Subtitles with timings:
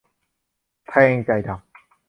[0.87, 1.61] แทงใจดำ